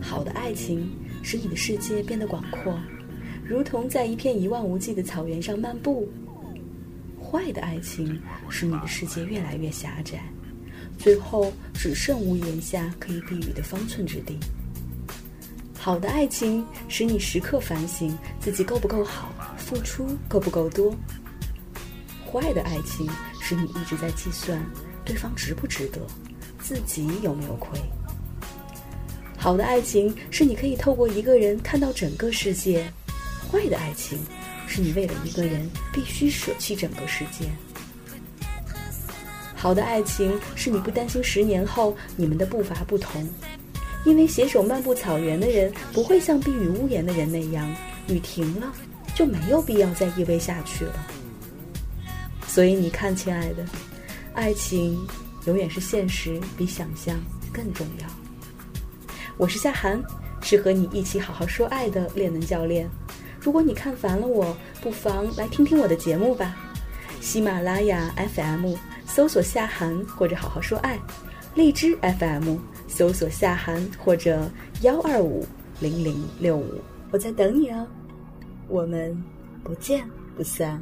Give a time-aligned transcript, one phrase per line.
[0.00, 0.88] 好的爱情
[1.22, 2.78] 使你的世界变得广阔，
[3.44, 6.06] 如同在一片一望无际的草原上漫步；
[7.20, 8.18] 坏的爱情
[8.48, 10.22] 使你的世界越来越狭窄，
[10.96, 14.38] 最后只剩屋檐下可以避雨的方寸之地。
[15.76, 20.94] 好的爱情使你时刻反省自己够不够好，付出够不够多；
[22.24, 23.06] 坏的爱情
[23.48, 24.60] 使你一直在计算
[25.04, 26.00] 对方值不值得，
[26.58, 27.78] 自己有没有亏。
[29.38, 32.84] 好的爱情是你可以透过一个人看到整个世界，
[33.48, 34.18] 坏的爱情
[34.66, 37.46] 是你为了一个人必须舍弃整个世界。
[39.54, 43.24] 好的爱情是你不担心十年后你们的步伐不同，
[44.04, 47.72] 因为携手漫步草原的人不会像避雨屋檐的人那样，
[48.08, 48.74] 雨停了
[49.14, 51.06] 就没有必要再依偎下去了。
[52.56, 53.62] 所以你看，亲爱的，
[54.32, 54.98] 爱情
[55.44, 57.14] 永远是现实比想象
[57.52, 58.08] 更重要。
[59.36, 60.02] 我是夏涵，
[60.40, 62.88] 是和你一起好好说爱的恋能教练。
[63.38, 66.56] 如果你看烦了我，不妨来听听我的节目吧。
[67.20, 70.98] 喜马拉雅 FM 搜索夏涵或者好好说爱，
[71.54, 72.56] 荔枝 FM
[72.88, 74.50] 搜索夏涵或者
[74.80, 75.46] 幺二五
[75.78, 77.86] 零零六五，我在等你哦。
[78.66, 79.14] 我们
[79.62, 80.80] 不见不散。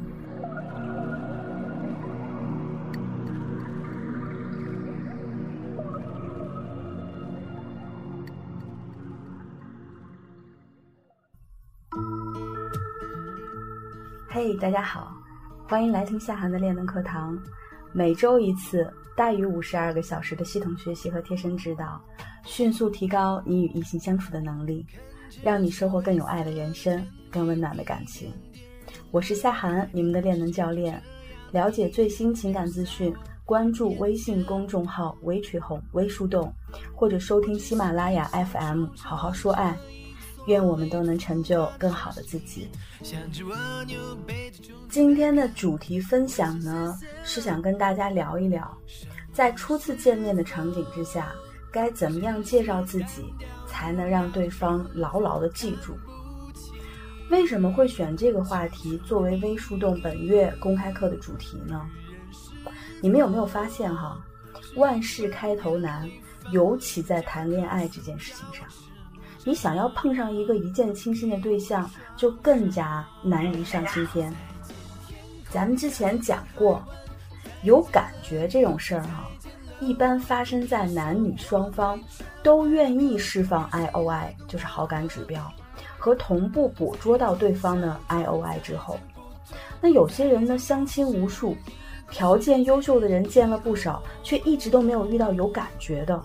[14.47, 15.11] 嘿，大家好，
[15.67, 17.35] 欢迎来听夏涵的恋能课堂。
[17.91, 21.99] 每周一次，大于五十二个小时的系统学习和贴身指导，
[22.43, 24.85] 迅速提高你与异性相处的能力，
[25.41, 28.31] 让你收获更有爱的人生，更温暖的感情。
[29.09, 31.01] 我是夏涵，你们的恋能教练。
[31.51, 33.11] 了解最新情感资讯，
[33.45, 36.53] 关注微信公众号“微曲红微树洞”，
[36.93, 39.75] 或者收听喜马拉雅 FM“ 好好说爱”。
[40.47, 42.69] 愿我们都能成就更好的自己。
[44.89, 48.77] 今天的主题分享呢，是想跟大家聊一聊，
[49.33, 51.33] 在初次见面的场景之下，
[51.71, 53.33] 该怎么样介绍自己，
[53.67, 55.95] 才能让对方牢牢的记住。
[57.31, 61.81] 为什么会选这个话题作为微树洞本月公开课的主题呢？
[63.01, 64.23] 你们有没有发现哈，
[64.75, 66.07] 万事开头难，
[66.51, 68.67] 尤其在谈恋爱这件事情上。
[69.47, 74.33] 你想要碰上一个一见倾心的对象，就更加难于上青天。
[75.51, 76.83] 咱们之前讲过，
[77.61, 79.29] 有感觉这种事儿哈，
[79.79, 82.01] 一般发生在男女双方
[82.41, 85.53] 都愿意释放 I O I，就是好感指标，
[85.99, 88.97] 和同步捕捉到对方的 I O I 之后。
[89.79, 91.55] 那有些人呢，相亲无数，
[92.09, 96.19] 条件优秀的人见了不少，却一直都没有遇到有感觉的，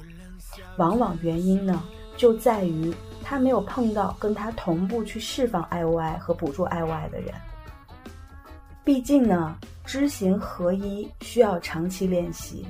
[0.79, 1.83] 往往原因呢，
[2.17, 2.91] 就在于。
[3.23, 7.33] 他没有碰到跟他同步去释放 I O I 和捕捉 I O I 的人。
[8.85, 12.67] 毕竟呢，知行合一需要长期练习。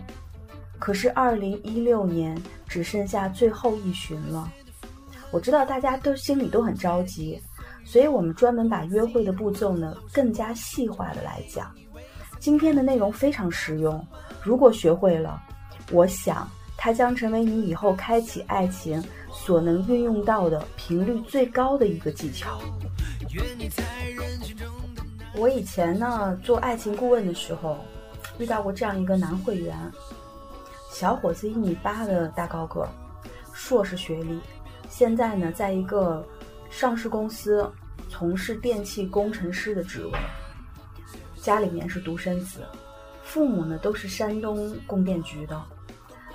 [0.79, 4.51] 可是二零一六年只剩下最后一巡了，
[5.31, 7.39] 我知道大家都心里都很着急，
[7.85, 11.71] 所以我们专门把约会的步骤呢更加细化的来讲。
[12.39, 14.07] 今天的内容非常实用，
[14.43, 15.43] 如果学会了，
[15.93, 16.51] 我想
[16.81, 19.01] 它将成为你以后开启爱情。
[19.33, 22.61] 所能运用到的频率最高的一个技巧。
[25.35, 27.79] 我以前呢做爱情顾问的时候，
[28.37, 29.75] 遇到过这样一个男会员，
[30.93, 32.87] 小伙子一米八的大高个，
[33.53, 34.41] 硕士学历，
[34.89, 36.27] 现在呢在一个
[36.69, 37.71] 上市公司
[38.09, 40.13] 从事电气工程师的职位，
[41.37, 42.67] 家里面是独生子，
[43.23, 45.63] 父母呢都是山东供电局的，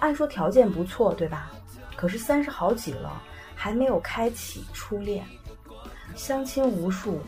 [0.05, 1.51] 按说条件不错，对吧？
[1.95, 3.19] 可是三十好几了，
[3.55, 5.25] 还没有开启初恋，
[6.15, 7.19] 相亲无数，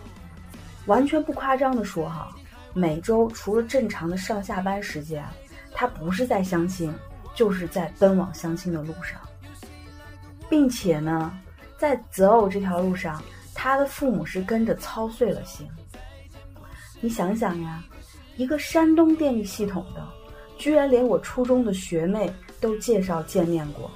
[0.85, 2.29] 完全不夸张的说哈，
[2.75, 5.25] 每周除了正常的上下班时间，
[5.73, 6.93] 他不是在相亲，
[7.33, 9.19] 就是在奔往相亲的路上，
[10.47, 11.35] 并且呢，
[11.79, 13.23] 在择偶这条路上，
[13.55, 15.67] 他的父母是跟着操碎了心。
[17.01, 17.83] 你想想呀，
[18.35, 20.07] 一个山东电力系统的，
[20.57, 23.89] 居然连我初中的学妹都介绍见面过。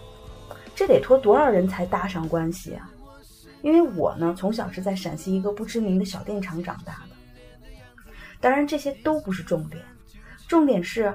[0.76, 2.90] 这得托多少人才搭上关系啊？
[3.62, 8.06] 因为我呢，从小是在陕西一个不知名的小电厂长大的。
[8.40, 9.84] 当然，这些都不是重点，
[10.48, 11.14] 重点是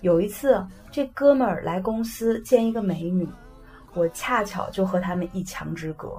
[0.00, 3.26] 有一次这哥们儿来公司见一个美女，
[3.94, 6.10] 我恰巧就和他们一墙之隔。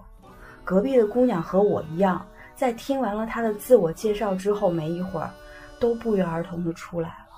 [0.65, 2.25] 隔壁的姑娘和我一样，
[2.55, 5.31] 在听完了他的自我介绍之后，没一会儿，
[5.79, 7.28] 都不约而同的出来了。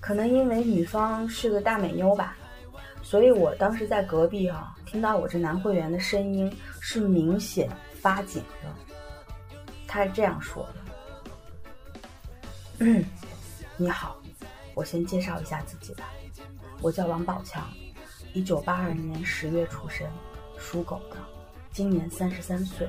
[0.00, 2.36] 可能因为女方是个大美妞吧，
[3.02, 6.50] 所以我当时在隔壁啊，听到我这男会员的声音
[6.80, 7.68] 是明显
[8.00, 8.68] 发紧的。
[9.86, 10.74] 他是这样说的
[12.80, 13.04] ：“嗯，
[13.76, 14.16] 你好，
[14.74, 16.08] 我先介绍一下自己吧，
[16.80, 17.68] 我叫王宝强，
[18.32, 20.06] 一九八二年十月出生，
[20.58, 21.16] 属狗的，
[21.72, 22.88] 今年三十三岁，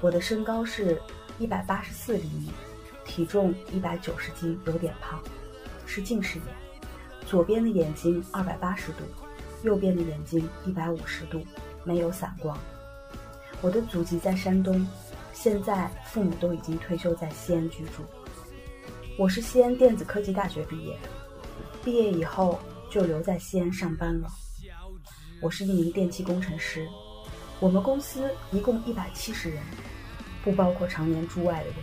[0.00, 1.00] 我的身高是
[1.38, 2.50] 一百八十四厘米。”
[3.06, 5.22] 体重一百九十斤，有点胖，
[5.86, 6.46] 是近视眼，
[7.26, 9.04] 左边的眼睛二百八十度，
[9.62, 11.44] 右边的眼睛一百五十度，
[11.84, 12.58] 没有散光。
[13.60, 14.86] 我的祖籍在山东，
[15.32, 18.02] 现在父母都已经退休在西安居住。
[19.18, 21.08] 我是西安电子科技大学毕业的，
[21.84, 22.58] 毕业以后
[22.90, 24.28] 就留在西安上班了。
[25.40, 26.88] 我是一名电气工程师，
[27.60, 29.62] 我们公司一共一百七十人，
[30.42, 31.76] 不包括常年驻外的人。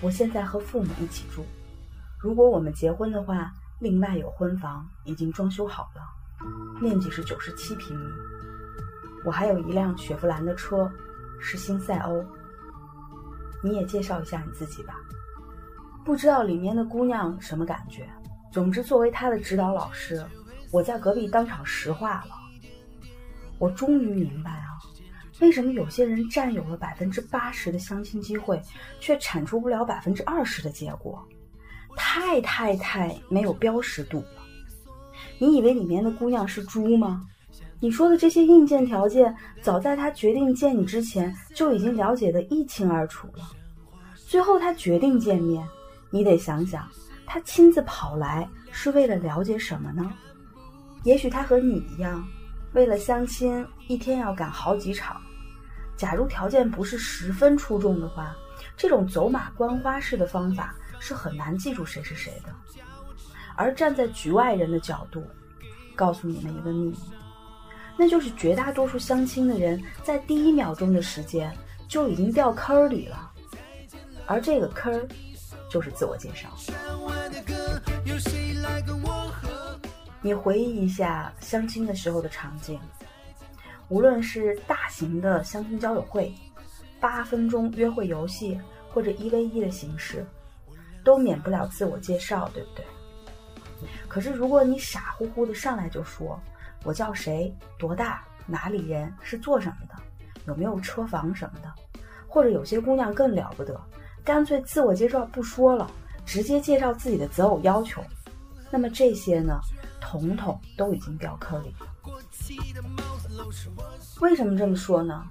[0.00, 1.44] 我现在和父母一起住，
[2.22, 8.06] 如果我们结婚的话，另外有婚房，已经装修好了，面积是九十七平米。
[9.24, 10.88] 我还有一辆雪佛兰的车，
[11.40, 12.24] 是新赛欧。
[13.60, 14.94] 你也介绍一下你自己吧，
[16.04, 18.08] 不知道里面的姑娘什么感觉。
[18.52, 20.24] 总之，作为他的指导老师，
[20.70, 22.36] 我在隔壁当场石化了。
[23.58, 24.78] 我终于明白啊。
[25.40, 28.62] 为什么有些人占有了百分之八十的相亲机会，
[29.00, 31.20] 却产出不了百分之二十的结果？
[31.96, 34.42] 太太太没有标识度了！
[35.38, 37.26] 你以为里面的姑娘是猪吗？
[37.80, 43.44] 你说的这些硬件条件，早在他决定见你之前就已经了解的一清二楚了。
[44.16, 45.66] 最后他决定见面，
[46.10, 46.88] 你得想想，
[47.26, 50.12] 他亲自跑来是为了了解什么呢？
[51.02, 52.24] 也许他和你一样，
[52.72, 55.20] 为了相亲，一天要赶好几场。
[55.96, 58.34] 假如条件不是十分出众的话，
[58.76, 62.54] 这种走马观花式的方法是很难记住谁是谁的。
[63.56, 65.26] 而站在局外人的角度，
[65.96, 66.96] 告诉你们一个秘密，
[67.96, 71.52] 那就是绝大多数相亲的人在第一秒钟的时间
[71.88, 73.32] 就已经掉坑里了，
[74.26, 75.08] 而这个坑
[75.68, 76.48] 就是自我介绍。
[80.20, 82.78] 你回忆一下相亲的时候的场景。
[83.88, 86.32] 无论是大型的相亲交友会、
[86.98, 88.58] 八分钟约会游戏，
[88.88, 90.24] 或者一 v 一的形式，
[91.04, 92.84] 都免不了自我介绍，对不对？
[94.08, 96.38] 可是如果你傻乎乎的上来就说
[96.84, 99.94] “我叫谁，多大，哪里人，是做什么的，
[100.46, 101.72] 有没有车房什么的”，
[102.28, 103.80] 或者有些姑娘更了不得，
[104.24, 105.90] 干脆自我介绍不说了，
[106.24, 108.02] 直接介绍自己的择偶要求，
[108.70, 109.60] 那么这些呢，
[110.00, 111.86] 统统都已经掉坑里了。
[114.20, 115.24] 为什么这么说呢？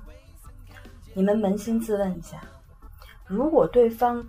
[1.14, 2.42] 你们扪心自问一下：
[3.26, 4.24] 如果对方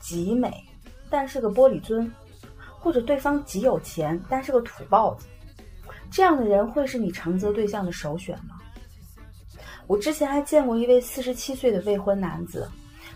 [0.00, 0.67] 极美，
[1.10, 2.10] 但是个玻璃樽，
[2.78, 5.26] 或者对方极有钱，但是个土包子，
[6.10, 8.56] 这样的人会是你长择对象的首选吗？
[9.86, 12.68] 我之前还见过一位四十七岁的未婚男子，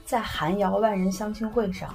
[0.05, 1.95] 在寒窑万人相亲会上，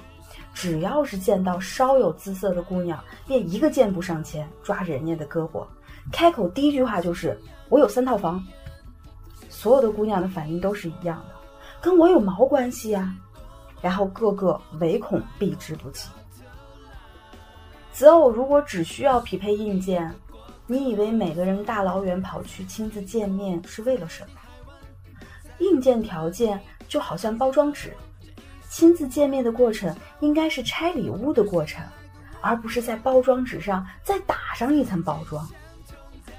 [0.54, 5.66] 只要是见到稍有姿色的姑娘，便一个箭步上前抓着人家的胳膊。
[6.12, 7.38] 开口第一句话就是
[7.70, 8.42] “我有三套房”，
[9.50, 11.36] 所有的姑娘的反应都是一样的，
[11.82, 13.14] 跟我有毛关系呀？
[13.82, 16.08] 然后个个唯恐避之不及。
[17.94, 20.14] 择偶如果只需要匹配硬件，
[20.66, 24.40] 你以为每个人大老远跑去亲自见面是为了什么？
[25.60, 27.92] 硬件条件就好像包装纸，
[28.70, 31.84] 亲自见面的过程应该是拆礼物的过程，
[32.42, 35.48] 而不是在包装纸上再打上一层包装。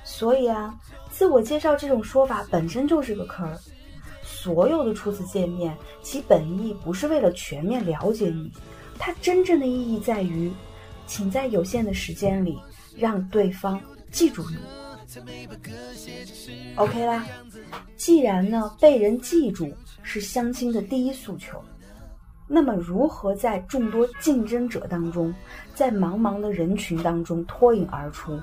[0.05, 0.73] 所以啊，
[1.11, 3.59] 自我介绍这种说法本身就是个坑儿。
[4.41, 8.53] 所有的初次见面，其本意不是为了全面了解你，
[8.97, 10.53] 它真正的意义在于，
[11.09, 12.57] 请在有限的时间里
[12.97, 13.81] 让对方
[14.13, 14.57] 记住你。
[16.77, 17.27] OK 啦，
[17.97, 19.73] 既然呢被人记住
[20.05, 21.61] 是相亲的第一诉求，
[22.47, 25.35] 那么如何在众多竞争者当中，
[25.75, 28.39] 在茫茫的人群当中脱颖而出？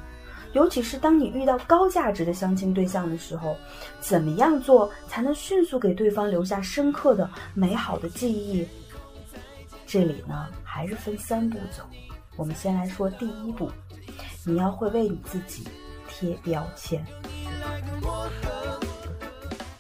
[0.56, 3.58] 尤其是当你遇到高价值的相亲对象的时候，
[4.00, 8.66] 怎么样做才能迅速给对方留下深刻的、美好的记忆？
[9.86, 11.84] 这里呢，还是分三步走。
[12.38, 13.70] 我们先来说第一步，
[14.46, 15.68] 你要会为你自己
[16.08, 17.06] 贴标签。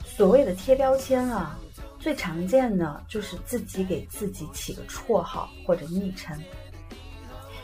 [0.03, 1.57] 所谓的贴标签啊，
[1.99, 6.37] 最常见的就是自己给自己起个绰号或者昵称。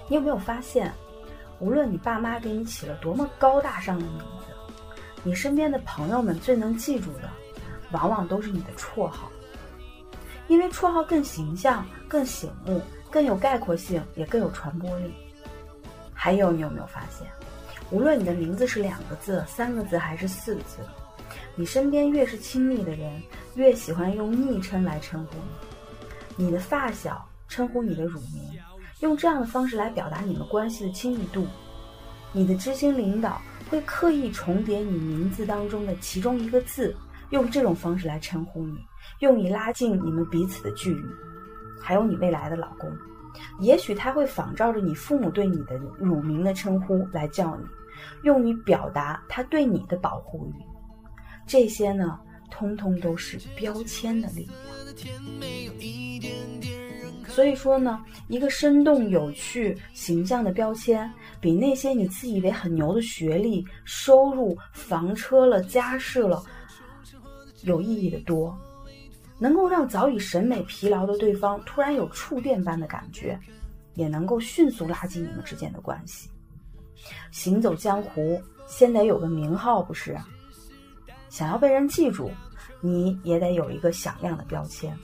[0.07, 0.89] 你有没有发现？
[1.61, 4.51] 无论你爸妈给你起了多么高大上的名字，
[5.21, 7.29] 你身边的朋友们最能记住的，
[7.91, 9.31] 往往都是你的绰号，
[10.47, 15.13] 因为绰号更形象、更醒目、更有概括性，也更有传播力。
[16.11, 17.27] 还有，你有没有发现，
[17.91, 20.79] 无论你的名字是两个字、三个字还是四个字，
[21.55, 23.21] 你身边越是亲密的人，
[23.53, 25.35] 越喜欢用昵称来称呼
[26.35, 26.45] 你。
[26.45, 28.59] 你的发小称呼你的乳名，
[29.01, 31.45] 用这样的方式来表达你们关系的亲密度。
[32.31, 36.95] 你的知心领导会刻意重叠你名字当中的其中一个字，
[37.31, 38.77] 用这种方式来称呼你，
[39.19, 41.03] 用以拉近你们彼此的距离。
[41.81, 42.89] 还有你未来的老公。
[43.59, 47.63] 也许他会仿照着你父母对你的乳名的称呼来叫你，
[48.23, 50.61] 用于表达他对你的保护欲。
[51.47, 54.47] 这些呢，通通都是标签的力
[56.61, 56.80] 量。
[57.33, 61.09] 所以说呢，一个生动有趣、形象的标签，
[61.39, 66.43] 比那些你自以为很牛的学历、收入、房车了、家世了，
[67.63, 68.55] 有意义的多。
[69.39, 73.39] 能够让早已审美疲劳的对方突然有触电般的感觉，
[73.95, 76.29] 也能够迅速拉近你们之间的关系。
[77.31, 80.15] 行走江湖，先得有个名号，不是？
[81.29, 82.29] 想要被人记住，
[82.81, 84.95] 你也得有一个响亮的标签。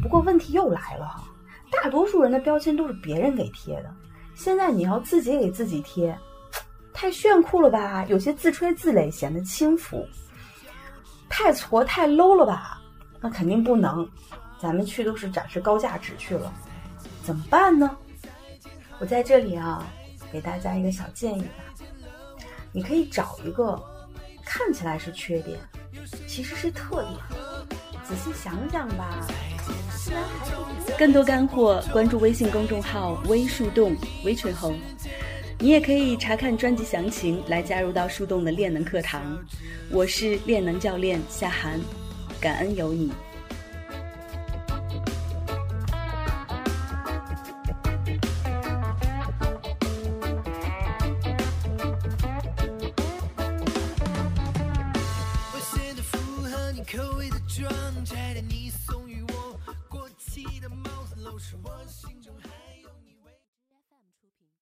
[0.00, 1.22] 不过问题又来了，
[1.70, 3.94] 大多数人的标签都是别人给贴的，
[4.34, 6.16] 现在你要自己给自己贴，
[6.92, 8.04] 太炫酷了吧？
[8.08, 10.06] 有些自吹自擂，显得轻浮。
[11.28, 12.80] 太挫太 low 了吧？
[13.20, 14.08] 那肯定不能，
[14.60, 16.52] 咱们去都是展示高价值去了，
[17.22, 17.96] 怎么办呢？
[18.98, 19.86] 我在这里啊，
[20.32, 21.84] 给大家一个小建议吧，
[22.72, 23.80] 你可以找一个
[24.44, 25.60] 看起来是缺点，
[26.26, 27.14] 其实是特点，
[28.04, 29.26] 仔细想想吧。
[30.04, 30.52] 居然还是
[30.98, 34.76] 更多干货，关注微信公众号“微树洞微吹红”，
[35.60, 39.22] 你也可以查看专辑详情来加入到树洞的练能课堂。
[39.92, 41.78] 我是练能教练夏涵。
[42.40, 43.12] 感恩有你。